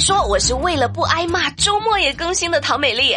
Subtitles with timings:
[0.00, 3.14] 说，我是为了不挨骂，周末也更新的唐美丽。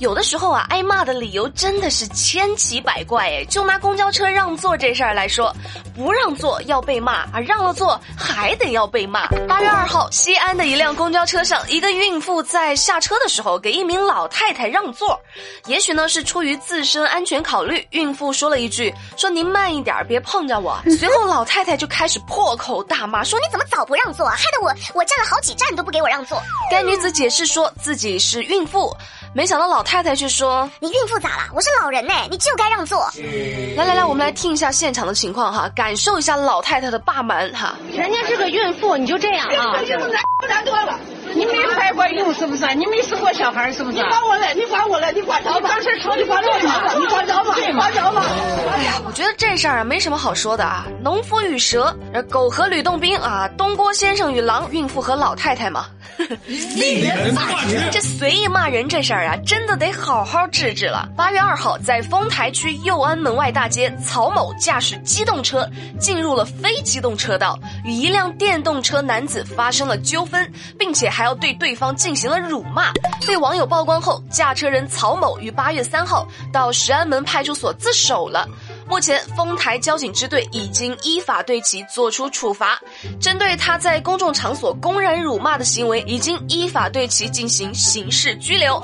[0.00, 3.44] 有的时候啊，挨骂的理由真的是千奇百怪哎。
[3.44, 5.54] 就拿公交车让座这事儿来说，
[5.94, 9.26] 不让座要被骂啊，让了座还得要被骂。
[9.48, 15.18] 八月二号，西安的一辆公交车上，一个孕妇在下车的时候给一名老太太让座，
[15.66, 20.76] 也许呢是出于自身安全考虑，孕妇说了一句：“说您慢一点，别碰着我。
[20.98, 28.94] ”随后老太太就开始破口大骂，说：“你怎么早不让座，害得我我站了好几站都不给我让座。”该女子解释说自己是孕妇。
[29.36, 31.42] 没想到老太太却说：“你孕妇咋了？
[31.52, 33.10] 我是老人呢，你就该让座。”
[33.76, 37.74] 来来来，我们来听一下现场的情况哈，感受一下老太太的霸蛮哈。
[37.92, 39.80] 人家是个孕妇，你就这样啊？
[40.48, 41.00] 难多了
[41.34, 42.74] 你没怀过孕是不是？
[42.74, 43.96] 你没生过小孩是不是？
[43.96, 44.52] 你管我嘞？
[44.54, 45.12] 你管我嘞？
[45.14, 45.68] 你管着吧？
[45.68, 46.94] 当时吵你管着吧？
[46.98, 47.54] 你管着吧？
[47.54, 47.78] 对吗？
[47.78, 48.22] 管着吧？
[48.74, 50.86] 哎呀，我觉得这事儿啊没什么好说的啊。
[51.02, 51.96] 农夫与蛇，
[52.30, 55.86] 狗和吕洞宾啊，东郭先生与狼，孕妇和老太太嘛。
[56.46, 57.88] 令人发指！
[57.90, 61.08] 这随意骂人这事儿啊，真的得好好治治了。
[61.16, 72.92] 八月二号，在丰台区右安门外大街，曹某驾驶机动车进入了非机动车道，与一辆电动车男子发生了纠纷，并且还要对对方进行了辱骂。
[73.26, 78.48] 被网友曝光后，驾车人曹某于八月三号到石安门派出所自首了。
[78.94, 82.78] 目前，丰台交警支队已经依法对其作出处罚，
[83.20, 88.80] 针对他在公众场所公然辱骂的行为，已经依法对其进行刑事拘留。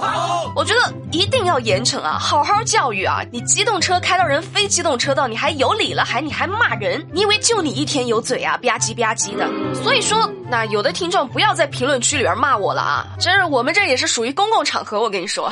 [0.57, 3.21] 我觉得一定要严惩啊，好好教育啊！
[3.31, 7.07] 你机动车开到人非机动车道，你还有理了，还你还骂人？
[7.13, 8.57] 你以为就你一天有嘴啊？
[8.57, 9.49] 吧唧吧唧的。
[9.81, 13.07] 所以说，那有的听众不要在评论区里边骂我了啊！
[13.21, 15.49] 真是我们这也是属于公共场合，我跟你说。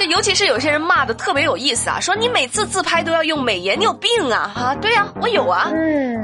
[0.00, 4.50] 这尤其是有些人骂的特别有意思啊，说你每次自拍都要用美颜，你有病啊！
[4.56, 5.70] 啊，对呀，我有啊。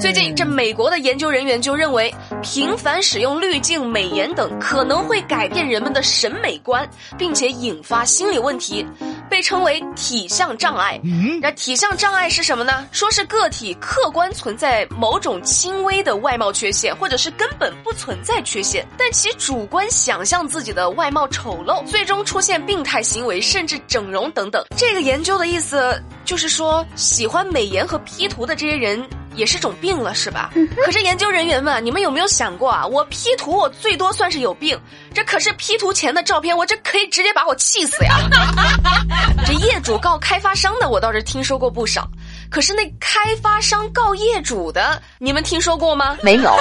[0.00, 2.10] 最近这美国的研究人员就认为，
[2.40, 6.88] 频繁使用滤镜、美颜等可能会改变人们的审美观，
[7.18, 8.86] 并且引发心理问题。
[9.28, 11.00] 被称为体相障碍。
[11.40, 12.86] 那体相障碍是什么呢？
[12.92, 24.64] 说是个体客观存在某种轻微的外貌缺陷，或者是根本不存在缺陷，但其主观想象自己的外貌丑陋，最终出现病态行为，甚至整容等等。
[24.76, 29.06] 这个研究的意思就是说，喜欢美颜和 P 图的这些人。
[29.36, 30.50] 也是种病了，是吧？
[30.84, 32.86] 可是研究人员们，你们有没有想过啊？
[32.86, 34.80] 我 P 图，我最多算是有病，
[35.14, 38.16] 这可是 P 图前的照片，我这可以直接把我气死呀！
[39.46, 42.08] 这业主告开发商的，我倒是听说过不少。
[42.50, 46.16] 可是那开发商告业主的，你们听说过吗？
[46.22, 46.56] 没有。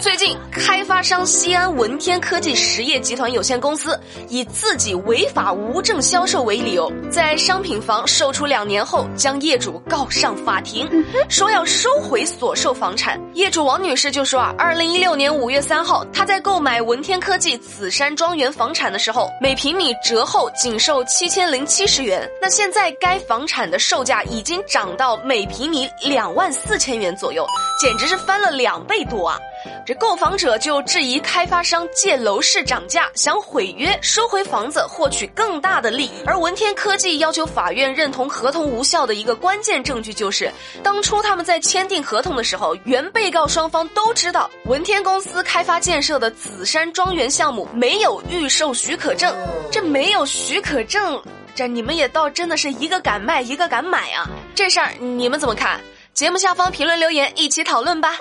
[0.00, 3.98] 最近，开发商西安文天科技实业集团有限公司
[4.28, 10.88] 以自己违法无证销售为理由，在商品房售出两年后，将业主告上法庭，
[11.28, 13.20] 说要收回所售房产。
[13.34, 22.28] 业主王女士就说啊，二零一六年五月三号，她在购买文天科技紫山庄园房产的时候，每平米折后仅售七千零七十元。
[22.40, 25.18] 那现在该房产的售价已经涨到。
[25.24, 27.44] 每平米两万四千元左右，
[27.78, 29.38] 简直是翻了两倍多啊！
[29.86, 36.22] 这购房者就质疑开发商借楼市涨价，想毁约收回房子，获取更大的利益。
[36.26, 40.52] 而文天科技要求法院认同合同无效的一个关键证据，就是
[40.82, 49.34] 当初他们在签订合同的时候，原被告双方都知道文天公司开发建设的紫山庄园项目没有预售许可证，
[49.70, 51.22] 这没有许可证。
[51.54, 54.28] 这你们也倒真的是一个敢卖一个敢买啊！
[54.54, 55.80] 这事儿你们怎么看？
[56.18, 58.16] 节目下方评论留言一起讨论吧。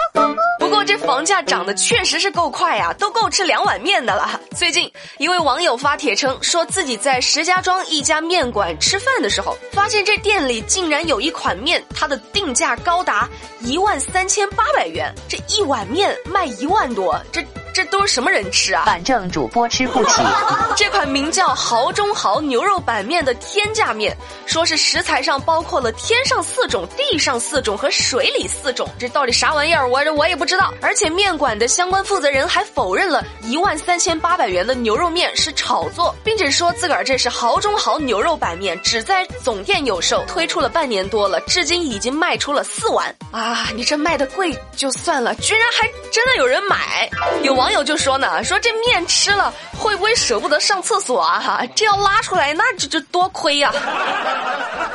[0.60, 4.40] 不过这房价涨得确实是够快呀，都够吃两碗面的了。
[4.56, 4.88] 最近
[5.18, 13.28] 一位网友发帖称，说自己在石家庄一家面馆吃饭的时候，发现这店里竟然有一款面，它的定价高达
[13.62, 17.44] 一万三千八百元，这一碗面卖一万多，这。
[17.78, 18.86] 这都是什么人吃啊？
[18.88, 20.24] 反正主播吃不起。
[20.76, 24.18] 这款名叫“豪中豪”牛肉板面的天价面，
[24.48, 29.88] 说是食材上包括了天上四种、地上四种和水里四种，这到底啥玩意儿？
[29.88, 30.74] 我这我也不知道。
[30.82, 43.68] 而且面馆的相关负责人还否认了一万三千八百元的牛肉面是炒作，并且说自个儿这是“豪中豪”牛肉板面，只在总店有售，推出了半年多了，至今已经卖出了四碗啊！
[43.76, 47.17] 你这卖的贵就算了，居然还真的有人买，有
[47.58, 47.68] 网。
[47.72, 51.40] 友就说呢，说这面吃了会不会舍不得上厕所啊？
[51.40, 53.72] 哈，这要拉出来那这这多亏呀！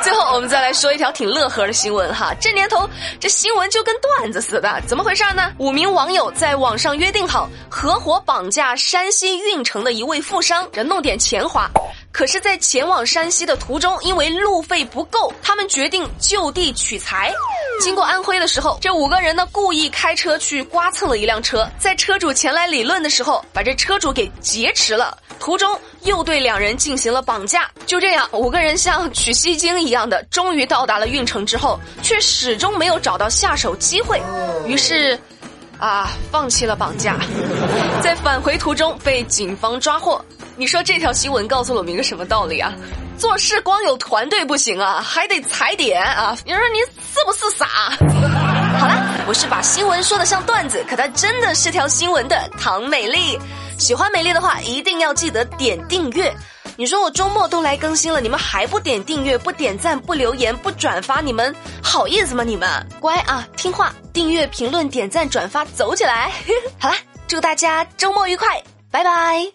[0.03, 2.89] 最后我们再来说一条挺乐呵的新闻哈，这年头
[3.21, 5.53] 这新闻就跟段子似的，怎么回事呢？
[5.59, 11.71] 五名网友在网上约定好合伙绑架山西运城的一位富商，这弄点钱花。
[12.13, 17.33] 可是，在前往山西的途中，因为路费不够，他们决定就地取材。
[17.81, 25.17] 经过安徽的时候，这五个人呢故意开车去刮蹭了一辆车，在车主前来理论的时候，把这车主给劫持了。
[25.41, 27.69] 途中又对两人进行了绑架。
[27.87, 34.23] 就这样，五个人像取西经一样的，终于到达了运城之后，却始终没有找到下手机会。
[34.67, 35.19] 于是，
[35.79, 37.17] 啊，放弃了绑架，
[38.03, 40.23] 在返回途中被警方抓获。
[40.63, 42.73] 你说这条新闻告诉了我们一个什么道理啊？
[43.19, 46.39] 做事光有团队不行啊，还得踩点啊！
[46.47, 47.67] 你说你是不是傻？
[48.79, 53.37] 好了，我是把新闻说的像段子，可它真的是条新闻的唐美丽。
[53.77, 56.33] 喜欢美丽的话，一定要记得点订阅。
[56.77, 62.45] 你说我周末都来更新了，你们还不点订阅、不点赞、不留言、不转发，你们好意思吗？
[62.45, 62.69] 你们
[63.01, 66.31] 乖啊，听话，订阅、评论、点赞、转发，走起来！
[66.79, 66.95] 好啦，
[67.27, 68.63] 祝大家周末愉快，
[68.93, 69.53] 拜拜。